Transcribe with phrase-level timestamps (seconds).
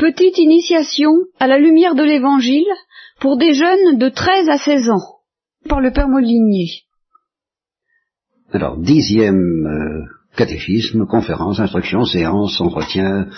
[0.00, 2.64] Petite initiation à la lumière de l'Évangile
[3.20, 5.20] pour des jeunes de 13 à 16 ans,
[5.68, 6.70] par le Père Molinier.
[8.50, 13.28] Alors, dixième euh, catéchisme, conférence, instruction, séance, entretien,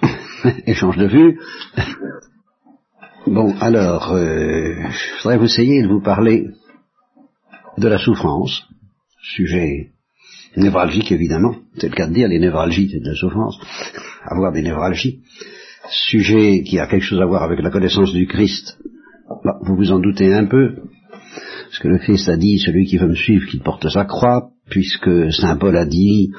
[0.66, 1.38] échange de vues.
[3.26, 6.46] Bon, alors, euh, je voudrais vous essayer de vous parler
[7.76, 8.62] de la souffrance,
[9.22, 9.90] sujet
[10.56, 13.60] névralgique évidemment, c'est le cas de dire, les névralgies, c'est de la souffrance,
[14.24, 15.20] avoir des névralgies,
[15.90, 18.78] sujet qui a quelque chose à voir avec la connaissance du Christ,
[19.44, 20.76] bah, vous vous en doutez un peu,
[21.64, 24.50] parce que le Christ a dit, celui qui veut me suivre, qu'il porte sa croix,
[24.68, 26.30] puisque Saint Paul a dit,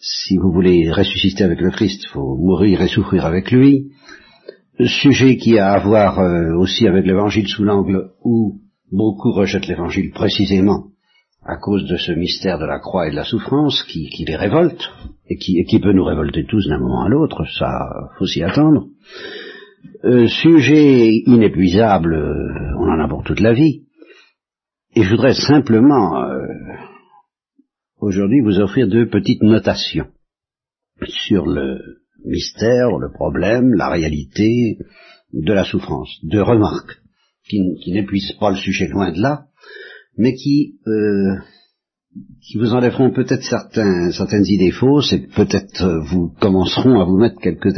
[0.00, 3.92] si vous voulez ressusciter avec le Christ, il faut mourir et souffrir avec lui.
[4.84, 10.10] Sujet qui a à voir euh, aussi avec l'évangile sous l'angle où beaucoup rejettent l'évangile
[10.10, 10.88] précisément
[11.46, 14.90] à cause de ce mystère de la croix et de la souffrance qui, les révolte,
[15.28, 18.86] et qui, peut nous révolter tous d'un moment à l'autre, ça faut s'y attendre.
[20.04, 23.82] Euh, sujet inépuisable, euh, on en a pour toute la vie.
[24.96, 26.46] Et je voudrais simplement euh,
[28.00, 30.06] aujourd'hui vous offrir deux petites notations
[31.06, 31.78] sur le
[32.24, 34.78] mystère, le problème, la réalité
[35.32, 36.10] de la souffrance.
[36.22, 37.02] Deux remarques
[37.48, 39.46] qui, qui n'épuisent pas le sujet loin de là,
[40.16, 41.36] mais qui, euh,
[42.40, 47.40] qui vous enlèveront peut-être certaines idées fausses et peut-être euh, vous commenceront à vous mettre
[47.40, 47.74] quelques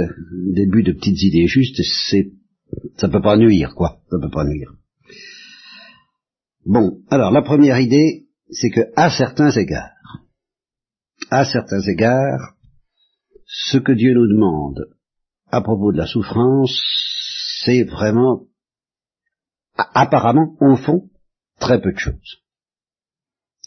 [0.54, 1.80] débuts de petites idées justes.
[2.10, 2.32] C'est,
[2.96, 4.00] ça peut pas nuire, quoi.
[4.10, 4.72] Ça peut pas nuire.
[6.64, 9.92] Bon, alors la première idée, c'est que à certains égards,
[11.30, 12.54] à certains égards,
[13.46, 14.88] ce que Dieu nous demande
[15.50, 16.76] à propos de la souffrance,
[17.64, 18.46] c'est vraiment,
[19.76, 21.08] apparemment, au fond,
[21.58, 22.42] très peu de choses.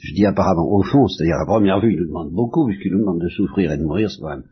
[0.02, 3.00] Je dis apparemment au fond, c'est-à-dire à première vue, il nous demande beaucoup, puisqu'il nous
[3.00, 4.46] demande de souffrir et de mourir, c'est quand même,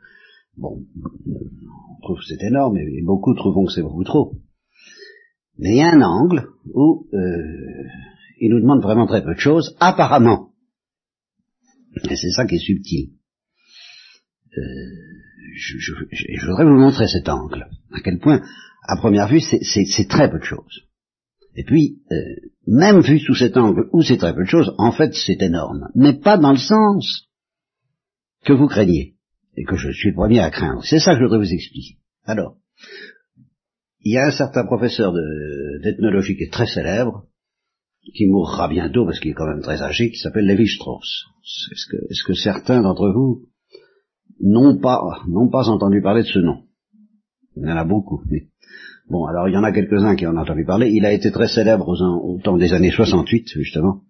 [0.58, 0.86] bon,
[1.26, 4.34] on trouve que c'est énorme, et beaucoup trouvent que c'est beaucoup trop.
[5.58, 7.84] Mais il y a un angle où euh,
[8.40, 10.52] il nous demande vraiment très peu de choses, apparemment.
[12.10, 13.12] Et c'est ça qui est subtil.
[14.56, 14.62] Euh,
[15.56, 18.42] je, voudrais vous montrer cet angle, à quel point,
[18.84, 20.87] à première vue, c'est très peu de choses.
[21.58, 22.16] Et puis, euh,
[22.68, 25.90] même vu sous cet angle où c'est très peu de choses, en fait c'est énorme,
[25.96, 27.28] mais pas dans le sens
[28.46, 29.16] que vous craignez,
[29.58, 30.84] et que je suis le premier à craindre.
[30.86, 31.98] C'est ça que je voudrais vous expliquer.
[32.26, 32.58] Alors,
[34.02, 35.12] il y a un certain professeur
[35.84, 37.26] d'ethnologie qui est très célèbre,
[38.16, 41.26] qui mourra bientôt parce qu'il est quand même très âgé, qui s'appelle Lévi-Strauss.
[41.72, 43.48] Est-ce que, certains d'entre vous
[44.40, 45.02] n'ont pas,
[45.52, 46.64] pas entendu parler de ce nom?
[47.56, 48.22] Il y en a beaucoup.
[48.30, 48.48] Mais
[49.10, 50.90] Bon, alors il y en a quelques-uns qui en ont entendu parler.
[50.92, 54.02] Il a été très célèbre au temps des années 68, justement.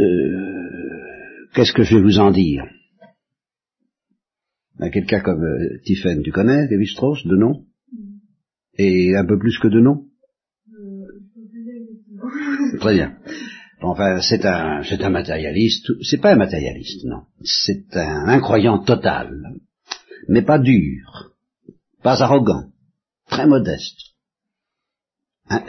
[0.00, 0.04] Euh,
[1.54, 2.64] Qu'est-ce que je vais vous en dire?
[4.78, 7.64] Ben, Quelqu'un comme euh, Tiffen, tu connais David Strauss, de nom?
[8.78, 10.06] Et un peu plus que de nom?
[12.80, 13.18] Très bien.
[13.82, 15.86] enfin, c'est un, c'est un matérialiste.
[16.02, 17.22] C'est pas un matérialiste, non.
[17.44, 19.38] C'est un incroyant total,
[20.28, 21.32] mais pas dur,
[22.02, 22.71] pas arrogant
[23.32, 23.98] très modeste.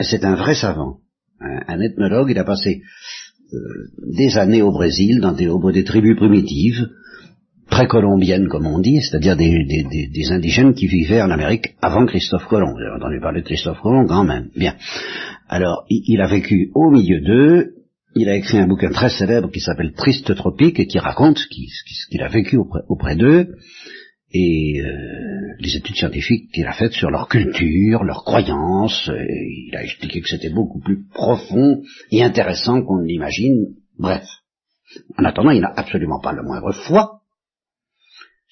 [0.01, 0.99] C'est un vrai savant,
[1.39, 2.81] un, ethnologue, il a passé
[3.53, 3.57] euh,
[4.15, 6.87] des années au Brésil, dans des, des tribus primitives,
[7.69, 12.73] précolombiennes comme on dit, c'est-à-dire des, indigènes qui vivaient en Amérique avant Christophe Colomb.
[12.73, 14.49] Vous avez entendu parler de Christophe Colomb quand même.
[14.55, 14.75] Bien.
[15.49, 17.73] Alors, il, a vécu au milieu d'eux,
[18.15, 21.47] il a écrit un bouquin très célèbre qui s'appelle Triste Tropique et qui raconte ce
[22.09, 22.57] qu'il a vécu
[22.87, 23.55] auprès d'eux
[24.33, 29.83] et euh, les études scientifiques qu'il a faites sur leur culture, leurs croyances, il a
[29.83, 33.75] expliqué que c'était beaucoup plus profond et intéressant qu'on ne l'imagine.
[33.97, 34.25] Bref.
[35.17, 37.21] En attendant, il n'a absolument pas le moindre foi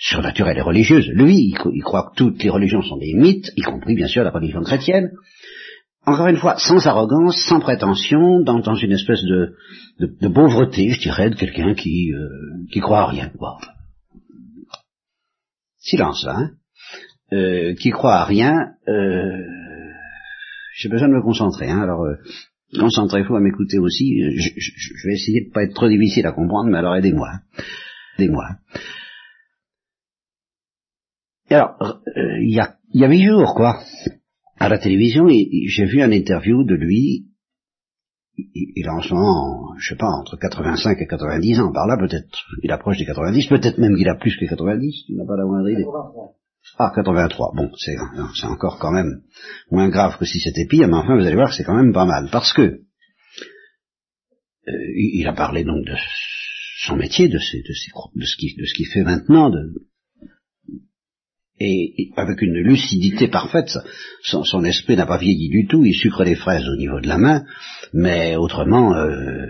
[0.02, 1.08] surnaturelle et religieuse.
[1.14, 4.32] Lui, il, croit que toutes les religions sont des mythes, y compris bien sûr la
[4.32, 5.12] religion chrétienne.
[6.06, 11.36] Encore une fois, sans arrogance, sans prétention, dans, une espèce de, pauvreté, je dirais, de
[11.36, 12.28] quelqu'un qui, euh,
[12.72, 13.32] qui croit à rien.
[15.82, 16.52] Silence hein,
[17.34, 18.54] euh, qui croit à rien,
[18.88, 19.38] euh,
[20.78, 21.70] j'ai besoin de me concentrer.
[21.70, 22.16] Hein, alors, euh,
[22.80, 24.22] concentrez-vous à m'écouter aussi.
[24.38, 27.30] Je, vais essayer de pas être trop difficile à comprendre, mais alors aidez-moi.
[27.34, 27.64] Hein.
[28.18, 28.46] Aidez-moi.
[31.50, 31.76] Alors,
[32.16, 33.82] euh, il y, a, y a huit jours, quoi,
[34.58, 37.31] à la télévision, j'ai vu un interview de lui
[38.54, 41.98] il a en ce moment, je sais pas, entre 85 et 90 ans, par là
[41.98, 42.28] peut-être,
[42.64, 45.46] il approche des 90, peut-être même qu'il a plus que 90, tu n'as pas la
[45.46, 45.84] moindre idée.
[45.84, 46.36] 83.
[46.78, 47.96] Ah, 83, bon, c'est,
[48.48, 49.22] encore quand même
[49.72, 51.94] moins grave que si c'était pire, mais enfin vous allez voir que c'est quand même
[51.94, 52.62] pas mal, parce que
[54.68, 55.96] euh, il a parlé donc de
[56.84, 59.74] son métier, de, de, ce qu'il fait maintenant, de,
[61.62, 63.78] et, avec une lucidité parfaite.
[64.24, 67.18] Son, esprit n'a pas vieilli du tout, il sucre les fraises au niveau de la
[67.18, 67.44] main,
[67.94, 69.46] mais autrement, euh,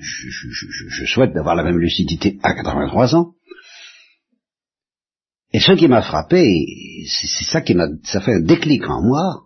[0.00, 3.32] je, souhaite d'avoir la même lucidité à 83 ans.
[5.52, 6.64] Et ce qui m'a frappé,
[7.08, 9.42] c'est ça qui m'a, ça fait un déclic en moi,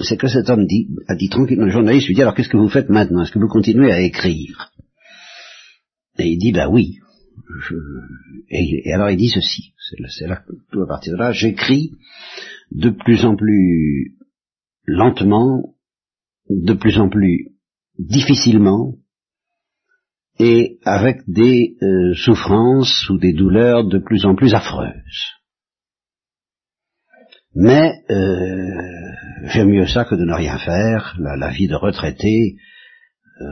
[0.00, 2.58] c'est que cet homme dit, a dit tranquillement, le journaliste lui dit alors qu'est-ce que
[2.58, 3.22] vous faites maintenant?
[3.22, 4.72] Est-ce que vous continuez à écrire?
[6.18, 6.98] Et il dit bah oui.
[8.48, 9.74] Et, alors il dit ceci,
[10.08, 11.92] c'est là, tout à partir de là, j'écris
[12.70, 14.16] de plus en plus
[14.84, 15.74] lentement,
[16.48, 17.48] de plus en plus
[17.98, 18.94] difficilement,
[20.38, 25.40] et avec des euh, souffrances ou des douleurs de plus en plus affreuses.
[27.54, 29.12] Mais euh,
[29.44, 31.16] j'aime mieux ça que de ne rien faire.
[31.18, 32.56] La, vie de retraité,
[33.42, 33.46] euh,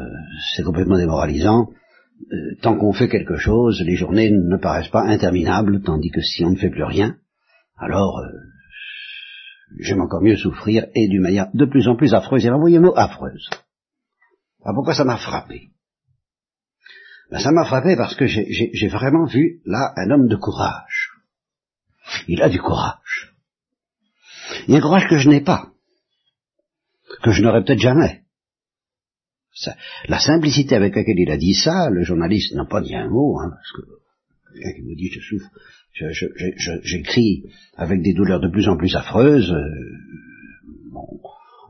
[0.55, 1.69] c'est complètement démoralisant.
[2.63, 6.51] Tant qu'on fait quelque chose, les journées ne paraissent pas interminables, tandis que si on
[6.51, 7.17] ne fait plus rien,
[7.77, 8.21] alors
[9.79, 12.45] j'aime encore mieux souffrir et d'une manière de plus en plus affreuse.
[12.45, 13.49] Et renvoyez le mot affreuse.
[14.65, 15.71] Alors pourquoi ça m'a frappé?
[17.31, 21.11] Ben, ça m'a frappé parce que j'ai vraiment vu là un homme de courage.
[22.27, 23.35] Il a du courage.
[24.67, 25.73] Il y a un courage que je n'ai pas,
[27.23, 28.23] que je n'aurai peut-être jamais.
[30.09, 33.39] La simplicité avec laquelle il a dit ça, le journaliste n'a pas dit un mot,
[33.41, 35.51] hein, parce que quelqu'un qui me dit je souffre,
[36.83, 37.45] j'écris
[37.77, 39.65] avec des douleurs de plus en plus affreuses, euh,
[40.93, 41.21] bon,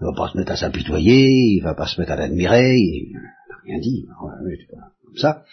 [0.00, 3.12] il va pas se mettre à s'apitoyer, il va pas se mettre à l'admirer, il
[3.12, 4.06] n'a rien dit
[5.16, 5.44] ça.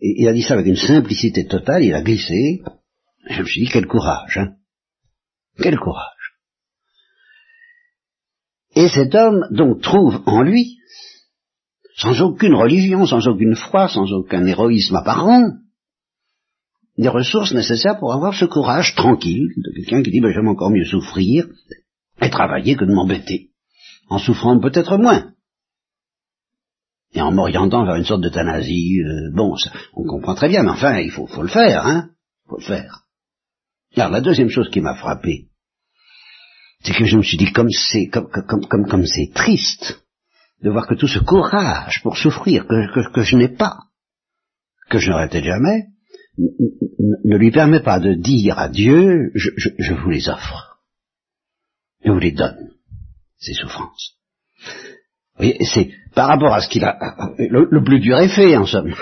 [0.00, 2.62] Et il a dit ça avec une simplicité totale, il a glissé.
[3.28, 4.54] Je me suis dit, quel courage, hein
[5.60, 6.14] Quel courage.
[8.76, 10.78] Et cet homme, donc, trouve en lui,
[11.98, 15.50] sans aucune religion, sans aucune foi, sans aucun héroïsme apparent,
[16.96, 20.70] des ressources nécessaires pour avoir ce courage tranquille de quelqu'un qui dit, ben, j'aime encore
[20.70, 21.46] mieux souffrir
[22.20, 23.50] et travailler que de m'embêter,
[24.08, 25.32] en souffrant peut-être moins.
[27.14, 29.54] Et en m'orientant vers une sorte d'euthanasie, euh, bon,
[29.94, 32.10] on comprend très bien, mais enfin, il faut, le faire, hein,
[32.48, 33.06] faut le faire.
[33.96, 35.48] Alors la deuxième chose qui m'a frappé,
[36.84, 40.00] c'est que je me suis dit, comme c'est, comme c'est triste
[40.62, 43.76] de voir que tout ce courage pour souffrir que, je n'ai pas,
[44.90, 45.86] que je n'aurai peut-être jamais,
[46.36, 50.80] ne lui permet pas de dire à Dieu, je, vous les offre,
[52.04, 52.70] je vous les donne,
[53.38, 54.18] ces souffrances
[55.38, 56.98] c'est par rapport à ce qu'il a,
[57.38, 58.92] le, plus dur est fait en somme.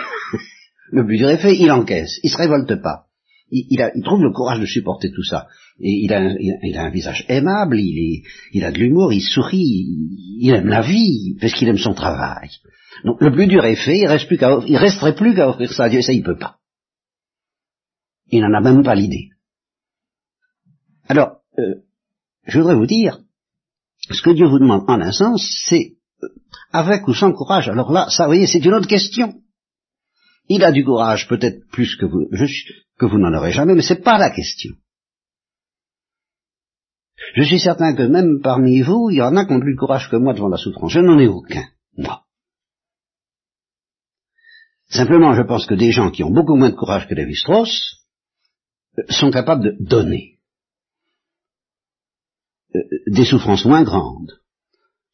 [0.93, 3.05] le plus dur est fait, il encaisse, il se révolte pas.
[3.51, 5.47] Il, trouve le courage de supporter tout ça.
[5.79, 9.85] Et il a, un visage aimable, il, a de l'humour, il sourit,
[10.41, 12.49] il, aime la vie, parce qu'il aime son travail.
[13.05, 15.89] Donc le plus dur est fait, il, reste plus resterait plus qu'à offrir ça à
[15.91, 16.57] Dieu, ça il peut pas.
[18.29, 19.29] Il n'en a même pas l'idée.
[21.09, 21.83] Alors, euh,
[22.47, 23.21] je voudrais vous dire,
[24.11, 25.97] ce que Dieu vous demande en un sens, c'est
[26.73, 27.69] avec ou sans courage.
[27.69, 29.35] Alors là, ça, vous voyez, c'est une autre question.
[30.49, 32.27] Il a du courage, peut-être plus que vous,
[32.99, 34.75] que vous n'en aurez jamais, mais c'est pas la question.
[37.35, 39.79] Je suis certain que même parmi vous, il y en a qui ont plus de
[39.79, 40.93] courage que moi devant la souffrance.
[40.93, 41.65] Je n'en ai aucun,
[41.97, 42.25] moi.
[44.89, 48.05] Simplement, je pense que des gens qui ont beaucoup moins de courage que Lévi-Strauss
[48.99, 50.39] euh, sont capables de donner
[52.75, 54.33] euh, des souffrances moins grandes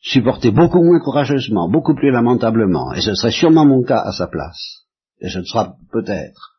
[0.02, 4.26] supporter beaucoup moins courageusement, beaucoup plus lamentablement, et ce serait sûrement mon cas à sa
[4.26, 4.84] place,
[5.20, 6.58] et ce sera peut-être.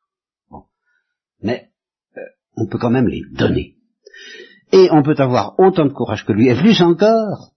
[1.42, 1.70] Mais
[2.18, 2.22] euh,
[2.56, 3.76] on peut quand même les donner.
[4.74, 7.53] Et on peut avoir autant de courage que lui, et plus encore,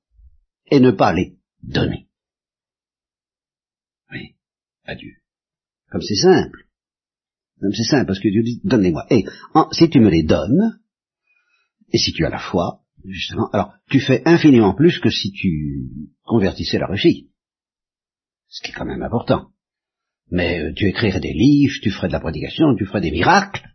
[0.71, 2.09] et ne pas les donner.
[4.13, 4.35] Oui,
[4.85, 5.15] adieu.
[5.91, 6.67] Comme c'est simple.
[7.59, 9.07] Comme c'est simple, parce que Dieu dit, donnez-moi.
[9.09, 9.25] Et
[9.73, 10.79] si tu me les donnes,
[11.91, 15.89] et si tu as la foi, justement, alors tu fais infiniment plus que si tu
[16.25, 17.31] convertissais la Russie,
[18.49, 19.49] ce qui est quand même important.
[20.31, 23.66] Mais euh, tu écrirais des livres, tu ferais de la prédication, tu ferais des miracles.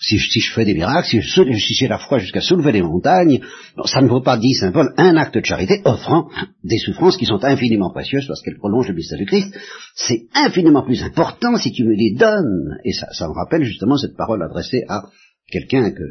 [0.00, 3.40] Si, je fais des miracles, si, si j'ai la foi jusqu'à soulever les montagnes,
[3.84, 6.28] ça ne vaut pas, dit Saint Paul, un acte de charité offrant
[6.62, 9.52] des souffrances qui sont infiniment précieuses parce qu'elles prolongent le mystère du Christ.
[9.96, 12.78] C'est infiniment plus important si tu me les donnes.
[12.84, 15.02] Et ça, ça me rappelle justement cette parole adressée à
[15.50, 16.04] quelqu'un que,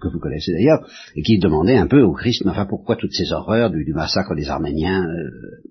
[0.00, 3.32] que, vous connaissez d'ailleurs, et qui demandait un peu au Christ, enfin pourquoi toutes ces
[3.32, 5.62] horreurs du, massacre des Arméniens euh,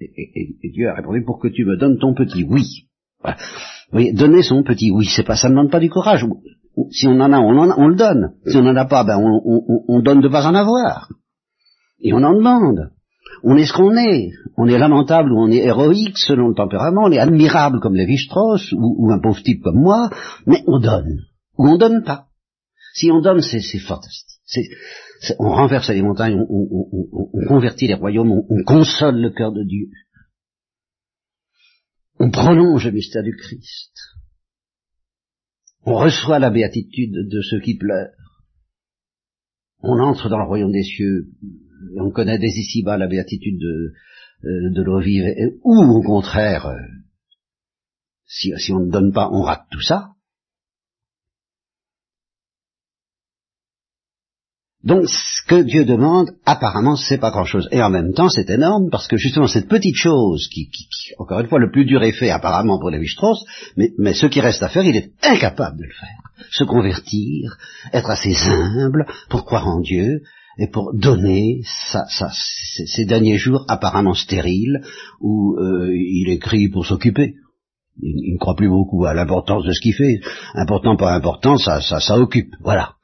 [0.00, 2.88] et, Dieu a répondu pour que tu me donnes ton petit oui.
[3.20, 3.38] Voilà.
[3.92, 6.24] Voyez, donner son petit oui, c'est pas, ça ne demande pas du courage.
[6.90, 8.32] Si on en a, on, en on le donne.
[8.46, 11.08] Si on n'en a pas, ben on, on, on donne de pas en avoir.
[12.00, 12.90] Et on en demande.
[13.44, 14.30] On est ce qu'on est.
[14.56, 17.04] On est lamentable ou on est héroïque selon le tempérament.
[17.04, 20.10] On est admirable comme Lévi-Strauss ou, ou un pauvre type comme moi,
[20.46, 21.20] mais on donne
[21.58, 22.26] ou on donne pas.
[22.94, 24.70] Si on donne, c'est fantastique.
[25.38, 29.86] on renverse les montagnes, on, convertit les royaumes, on, console le cœur de Dieu.
[32.24, 33.98] On prolonge le mystère du Christ.
[35.84, 38.14] On reçoit la béatitude de ceux qui pleurent.
[39.80, 41.32] On entre dans le royaume des cieux,
[41.96, 43.92] on connaît dès ici-bas la béatitude de,
[44.44, 45.24] euh, de l'eau vive,
[45.64, 46.78] ou au contraire, euh,
[48.24, 50.12] si on ne donne pas, on rate tout ça.
[54.84, 57.68] Donc, ce que Dieu demande, apparemment, c'est pas grand-chose.
[57.70, 60.68] Et en même temps, c'est énorme, parce que justement, cette petite chose, qui,
[61.18, 63.44] encore une fois, le plus dur est fait, apparemment, pour Lévi-Strauss,
[63.76, 66.48] mais, mais ce qui reste à faire, il est incapable de le faire.
[66.50, 67.56] Se convertir,
[67.92, 70.22] être assez humble pour croire en Dieu,
[70.58, 74.82] et pour donner sa, ces derniers jours apparemment stériles,
[75.20, 77.34] où euh, il écrit pour s'occuper.
[78.00, 80.20] Il, ne croit plus beaucoup à l'importance de ce qu'il fait.
[80.54, 82.54] Important, pas important, ça, ça, ça occupe.
[82.60, 82.94] Voilà.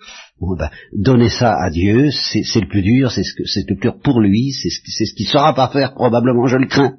[0.41, 4.21] Bon, ben, donner ça à Dieu, c'est le plus dur, c'est le plus dur pour
[4.21, 6.99] lui, c'est ce, qu'il ne saura pas faire probablement, je le crains.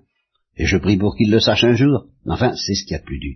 [0.58, 2.08] Et je prie pour qu'il le sache un jour.
[2.26, 3.36] Enfin, c'est ce qu'il y a de plus dur.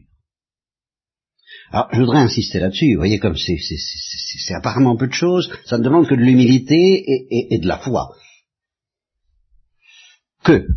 [1.72, 2.94] Alors, je voudrais insister là-dessus.
[2.94, 5.50] Vous voyez comme c'est apparemment peu de choses.
[5.66, 8.10] Ça ne demande que de l'humilité et, de la foi.
[10.44, 10.68] Que,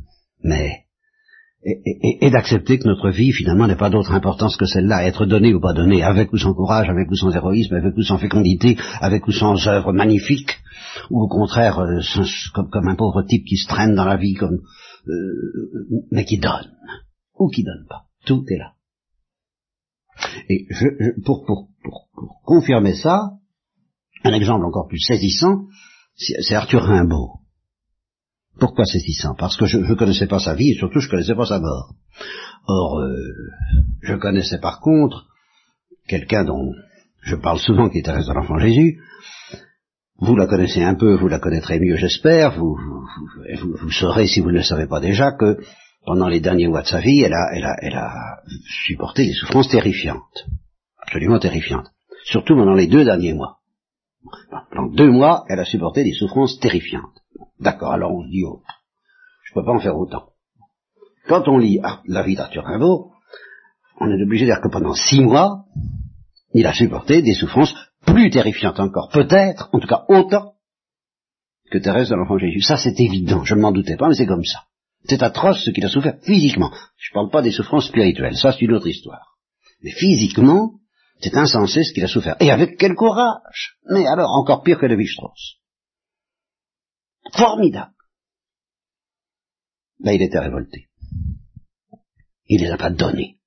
[0.42, 0.85] mais
[1.64, 5.60] et, d'accepter que notre vie, finalement, n'est pas d'autre importance que celle-là, être donnée ou
[5.60, 9.26] pas donnée, avec ou sans courage, avec ou sans héroïsme, avec ou sans fécondité, avec
[9.26, 10.58] ou sans œuvre magnifique,
[11.10, 12.00] ou au contraire, euh,
[12.54, 14.60] comme, un pauvre type qui se traîne dans la vie, comme
[15.08, 16.72] euh, mais qui donne,
[17.38, 18.04] ou qui donne pas.
[18.26, 18.72] Tout est là.
[20.48, 23.32] Et je, pour, pour, pour, pour confirmer ça,
[24.25, 25.66] un exemple encore plus saisissant,
[26.16, 27.40] c'est Arthur Rimbaud.
[28.58, 31.34] Pourquoi saisissant Parce que je ne connaissais pas sa vie et surtout je ne connaissais
[31.34, 31.94] pas sa mort.
[32.66, 33.14] Or, euh,
[34.02, 35.26] je connaissais par contre
[36.08, 36.72] quelqu'un dont
[37.22, 39.00] je parle souvent qui est Thérèse de l'Enfant Jésus.
[40.18, 44.40] Vous la connaissez un peu, vous la connaîtrez mieux j'espère, vous, vous, vous, saurez si
[44.40, 45.58] vous ne le savez pas déjà que
[46.06, 48.38] pendant les derniers mois de sa vie, elle a, elle a, elle a
[48.86, 50.46] supporté des souffrances terrifiantes,
[51.02, 51.90] absolument terrifiantes,
[52.25, 53.58] surtout pendant les deux derniers mois.
[54.70, 57.20] Pendant deux mois, elle a supporté des souffrances terrifiantes.
[57.60, 58.62] D'accord, alors on se dit, oh,
[59.44, 60.30] je peux pas en faire autant.
[61.26, 63.10] Quand on lit la vie d'Arthur Rimbaud,
[63.98, 65.64] on est obligé de dire que pendant six mois,
[66.52, 70.52] il a supporté des souffrances plus terrifiantes encore, peut-être, en tout cas autant,
[71.70, 72.60] que Thérèse de l'Enfant Jésus.
[72.60, 74.60] Ça, c'est évident, je ne m'en doutais pas, mais c'est comme ça.
[75.08, 76.70] C'est atroce ce qu'il a souffert physiquement.
[76.96, 79.36] Je ne parle pas des souffrances spirituelles, ça c'est une autre histoire.
[79.82, 80.75] Mais physiquement,
[81.20, 82.36] c'est insensé ce qu'il a souffert.
[82.40, 85.56] Et avec quel courage Mais alors, encore pire que Lévi-Strauss.
[87.33, 87.92] Formidable.
[90.00, 90.88] Ben, il était révolté.
[92.47, 93.38] Il les a pas donnés.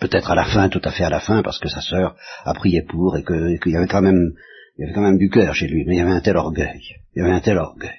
[0.00, 2.54] Peut-être à la fin, tout à fait à la fin, parce que sa sœur a
[2.54, 4.32] prié pour et qu'il y avait quand même,
[4.76, 6.36] il y avait quand même du cœur chez lui, mais il y avait un tel
[6.36, 6.82] orgueil.
[7.14, 7.98] Il y avait un tel orgueil.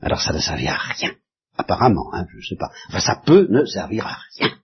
[0.00, 1.12] Alors ça ne servait à rien.
[1.58, 2.70] Apparemment, hein, je ne sais pas.
[2.88, 4.56] Enfin, ça peut ne servir à rien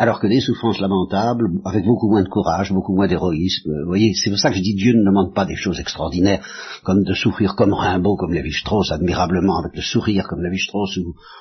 [0.00, 3.70] alors que des souffrances lamentables, avec beaucoup moins de courage, beaucoup moins d'héroïsme.
[3.82, 6.42] Vous voyez, c'est pour ça que je dis Dieu ne demande pas des choses extraordinaires,
[6.84, 10.98] comme de souffrir comme Rimbaud, comme Lévi-Strauss, admirablement, avec le sourire comme Lévi-Strauss,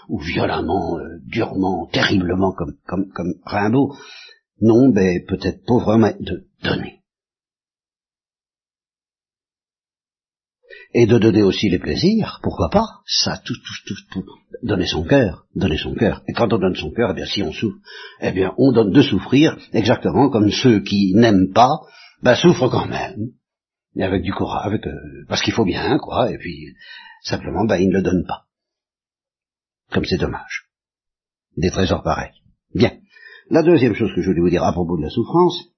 [0.09, 3.93] ou, violemment, euh, durement, terriblement comme, comme, comme Rimbaud.
[4.59, 6.98] Non, mais peut-être pauvrement de donner.
[10.93, 14.25] Et de donner aussi les plaisirs, pourquoi pas Ça, tout, tout, tout,
[14.63, 16.23] donner son cœur, donner son cœur.
[16.27, 17.77] Et quand on donne son cœur, eh bien, si on souffre,
[18.21, 21.79] eh bien, on donne de souffrir, exactement comme ceux qui n'aiment pas,
[22.23, 23.29] ben, souffrent quand même,
[23.95, 26.73] et avec du courage, avec, euh, parce qu'il faut bien, quoi, et puis,
[27.23, 28.45] simplement, ben, ils ne le donnent pas.
[29.91, 30.69] Comme c'est dommage.
[31.57, 32.33] Des trésors pareils.
[32.73, 32.91] Bien.
[33.49, 35.69] La deuxième chose que je voulais vous dire à propos de la souffrance,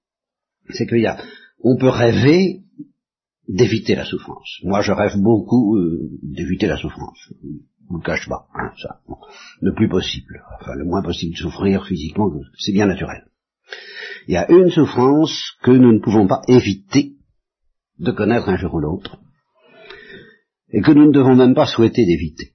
[0.70, 1.18] c'est qu'il y a,
[1.62, 2.60] on peut rêver
[3.48, 4.60] d'éviter la souffrance.
[4.62, 7.32] Moi, je rêve beaucoup euh, d'éviter la souffrance.
[7.90, 9.00] Ne le cache pas, hein, ça.
[9.60, 10.42] Le plus possible.
[10.60, 13.26] Enfin, le moins possible de souffrir physiquement, c'est bien naturel.
[14.28, 17.16] Il y a une souffrance que nous ne pouvons pas éviter
[17.98, 19.18] de connaître un jour ou l'autre,
[20.70, 22.52] et que nous ne devons même pas souhaiter d'éviter.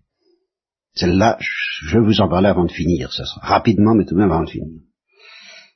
[0.93, 4.19] Celle-là, je vais vous en parler avant de finir, ça sera rapidement, mais tout de
[4.19, 4.81] même avant de finir.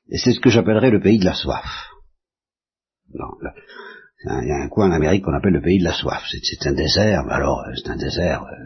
[0.10, 1.90] Et c'est ce que j'appellerais le pays de la soif.
[4.24, 6.24] Il y a un coin en Amérique qu'on appelle le pays de la soif.
[6.44, 8.66] C'est un désert, mais alors euh, c'est un désert, euh,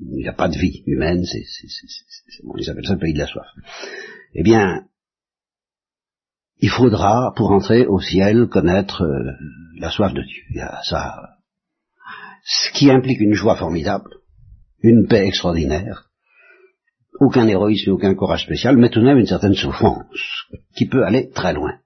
[0.00, 1.42] il n'y a pas de vie humaine, c'est,
[2.42, 3.46] bon, ils appellent ça le pays de la soif.
[4.34, 4.86] Eh bien,
[6.58, 9.32] il faudra, pour entrer au ciel, connaître euh,
[9.78, 10.42] la soif de Dieu.
[10.50, 11.36] Il y a ça,
[12.44, 14.10] ce qui implique une joie formidable,
[14.82, 16.10] une paix extraordinaire,
[17.20, 20.06] aucun héroïsme, aucun courage spécial, mais tout de même une certaine souffrance,
[20.74, 21.81] qui peut aller très loin.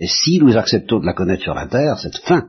[0.00, 2.48] Et si nous acceptons de la connaître sur la terre, cette faim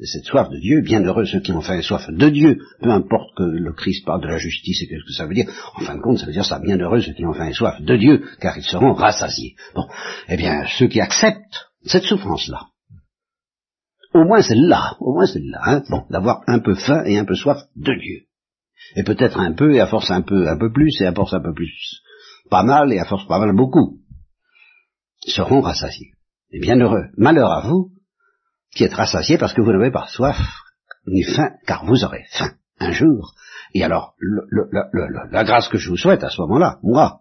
[0.00, 2.90] et cette soif de Dieu, bienheureux ceux qui ont faim et soif de Dieu, peu
[2.90, 5.80] importe que le Christ parle de la justice et qu'est-ce que ça veut dire, en
[5.80, 7.96] fin de compte, ça veut dire ça, bienheureux ceux qui ont faim et soif de
[7.96, 9.56] Dieu, car ils seront rassasiés.
[9.74, 9.86] Bon,
[10.28, 12.66] eh bien, ceux qui acceptent cette souffrance-là,
[14.14, 17.34] au moins celle-là, au moins celle-là, hein, bon, d'avoir un peu faim et un peu
[17.34, 18.26] soif de Dieu.
[18.96, 21.34] Et peut-être un peu, et à force un peu, un peu plus, et à force
[21.34, 22.00] un peu plus,
[22.50, 23.98] pas mal, et à force pas mal beaucoup,
[25.26, 26.12] seront rassasiés.
[26.52, 27.90] Et bienheureux, malheur à vous,
[28.74, 30.36] qui êtes rassasiés parce que vous n'avez pas soif
[31.06, 33.34] ni faim, car vous aurez faim un jour.
[33.72, 34.14] Et alors,
[35.30, 37.20] la grâce que je vous souhaite à ce moment-là, moi,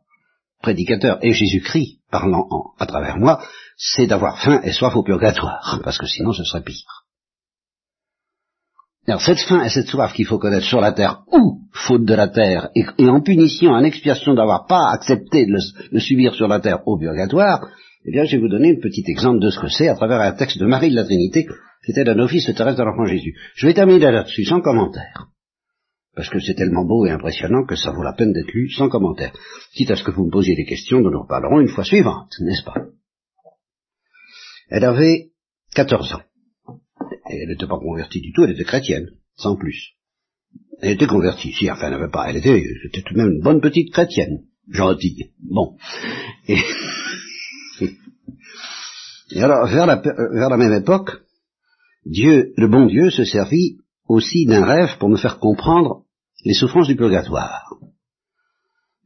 [0.62, 2.48] prédicateur, et Jésus-Christ parlant
[2.79, 3.43] à travers moi,
[3.77, 7.05] c'est d'avoir faim et soif au purgatoire, parce que sinon ce serait pire.
[9.07, 12.13] Alors cette faim et cette soif qu'il faut connaître sur la terre, ou faute de
[12.15, 15.55] la terre, et, en punition, en expiation d'avoir pas accepté de
[15.91, 17.67] le subir sur la terre au purgatoire,
[18.06, 20.22] eh bien, je vais vous donner un petit exemple de ce que c'est à travers
[20.22, 21.46] un texte de Marie de la Trinité,
[21.86, 23.36] qui était un office de Thérèse de l'Enfant Jésus.
[23.56, 25.27] Je vais terminer là-dessus, sans commentaire.
[26.15, 28.89] Parce que c'est tellement beau et impressionnant que ça vaut la peine d'être lu sans
[28.89, 29.34] commentaire.
[29.74, 32.34] Quitte à ce que vous me posiez des questions dont nous reparlerons une fois suivante,
[32.41, 32.88] n'est-ce pas?
[34.70, 35.32] Elle avait
[35.75, 36.22] 14 ans.
[37.32, 39.94] Et elle n'était pas convertie du tout, elle était chrétienne, sans plus.
[40.82, 43.41] Elle était convertie, si, enfin, elle n'avait pas, elle était, c'était tout de même une
[43.41, 45.32] bonne petite chrétienne, gentille.
[45.39, 45.75] Bon.
[46.48, 46.58] Et
[49.31, 51.12] Et alors, vers la, même époque,
[52.05, 56.03] Dieu, le bon Dieu, se servit aussi d'un rêve pour me faire comprendre
[56.45, 57.75] les souffrances du purgatoire.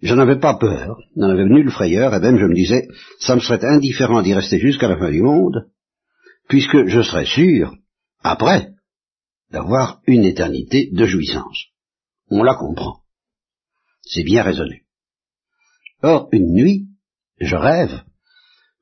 [0.01, 2.87] Je n'avais pas peur, n'en avais nulle frayeur, et même je me disais,
[3.19, 5.69] ça me serait indifférent d'y rester jusqu'à la fin du monde,
[6.47, 7.73] puisque je serais sûr,
[8.21, 8.73] après,
[9.49, 11.67] d'avoir une éternité de jouissance.
[12.29, 13.01] On la comprend.
[14.01, 14.83] C'est bien raisonné.
[16.01, 16.87] Or, une nuit,
[17.39, 18.03] je rêve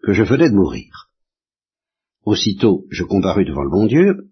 [0.04, 1.11] que je venais de mourir.
[2.24, 4.30] Aussitôt, je comparus devant le bon Dieu.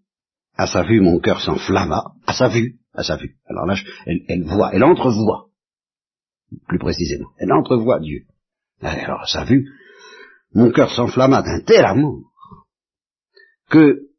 [0.55, 2.11] À sa vue, mon cœur s'enflamma.
[2.27, 3.37] À sa vue, à sa vue.
[3.45, 5.47] Alors là, elle, voit, elle entrevoit.
[6.67, 8.25] Plus précisément, elle entrevoit Dieu.
[8.81, 9.69] Alors, à sa vue,
[10.53, 12.31] mon cœur s'enflamma d'un tel amour
[13.69, 14.09] que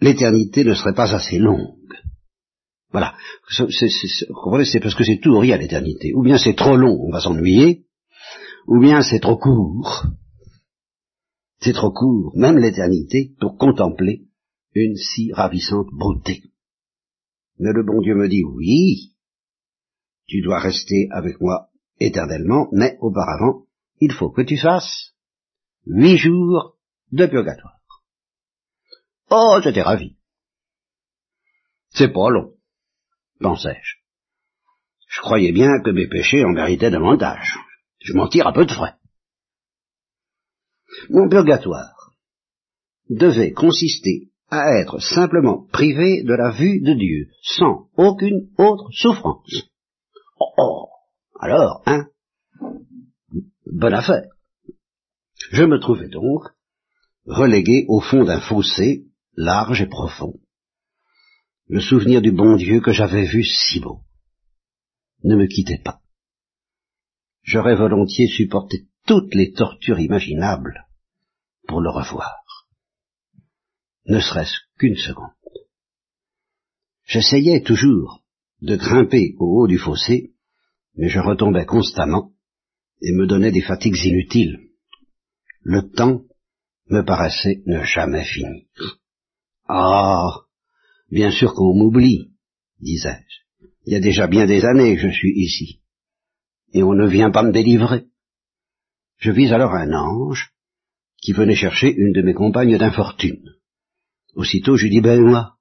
[0.00, 1.72] l'éternité ne serait pas assez longue.
[2.92, 3.14] Voilà.
[3.58, 6.12] vous comprenez, c'est parce que c'est tout rien l'éternité.
[6.14, 7.84] Ou bien c'est trop long, on va s'ennuyer,
[8.66, 10.06] ou bien c'est trop court,
[11.60, 14.26] c'est trop court, même l'éternité, pour contempler
[14.74, 16.42] une si ravissante beauté.
[17.58, 19.16] Mais le bon Dieu me dit, oui,
[20.26, 23.66] tu dois rester avec moi éternellement, mais auparavant,
[24.00, 25.14] il faut que tu fasses
[25.86, 26.76] huit jours
[27.12, 27.80] de purgatoire.
[29.30, 30.16] Oh, j'étais ravi.
[31.90, 32.52] C'est pas long,
[33.40, 33.96] pensais-je.
[35.08, 37.56] Je croyais bien que mes péchés en méritaient davantage.
[38.00, 38.94] Je m'en tire à peu de frais.
[41.10, 42.12] Mon purgatoire
[43.08, 49.68] devait consister à être simplement privé de la vue de Dieu, sans aucune autre souffrance.
[50.38, 50.88] Oh,
[51.40, 52.06] alors, hein
[53.66, 54.28] Bonne affaire.
[55.50, 56.42] Je me trouvais donc
[57.26, 59.06] relégué au fond d'un fossé
[59.36, 60.34] large et profond.
[61.68, 64.00] Le souvenir du bon Dieu que j'avais vu si beau
[65.24, 66.00] ne me quittait pas.
[67.42, 70.85] J'aurais volontiers supporté toutes les tortures imaginables
[71.66, 72.44] pour le revoir.
[74.06, 75.32] Ne serait-ce qu'une seconde.
[77.04, 78.22] J'essayais toujours
[78.62, 80.32] de grimper au haut du fossé,
[80.94, 82.32] mais je retombais constamment
[83.02, 84.70] et me donnais des fatigues inutiles.
[85.62, 86.22] Le temps
[86.88, 88.66] me paraissait ne jamais finir.
[89.68, 90.30] Ah,
[91.10, 92.32] bien sûr qu'on m'oublie,
[92.80, 93.68] disais-je.
[93.84, 95.80] Il y a déjà bien des années que je suis ici,
[96.72, 98.06] et on ne vient pas me délivrer.
[99.18, 100.52] Je vis alors un ange
[101.20, 103.42] qui venait chercher une de mes compagnes d'infortune.
[104.34, 105.56] Aussitôt je dis, ben moi,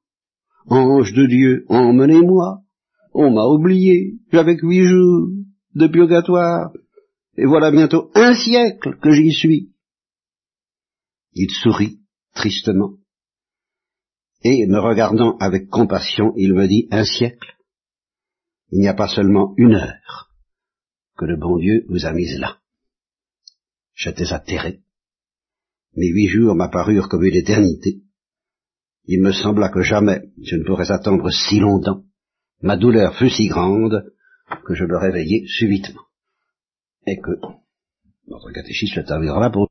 [0.68, 2.62] ange de Dieu, emmenez-moi,
[3.14, 5.30] on m'a oublié, j'avais huit jours
[5.74, 6.72] de purgatoire,
[7.38, 9.72] et voilà bientôt un siècle que j'y suis.
[11.34, 12.00] Il sourit
[12.34, 12.98] tristement,
[14.44, 17.56] et me regardant avec compassion, il me dit, un siècle,
[18.72, 20.30] il n'y a pas seulement une heure
[21.18, 22.60] que le bon Dieu vous a mise là.
[23.94, 24.85] J'étais atterré.
[25.96, 28.02] Mes huit jours m'apparurent comme une éternité.
[29.06, 32.04] Il me sembla que jamais je ne pourrais attendre si longtemps.
[32.62, 34.12] Ma douleur fut si grande
[34.66, 36.02] que je me réveillai subitement.
[37.08, 37.32] Et que
[38.28, 39.64] notre catéchisme là pour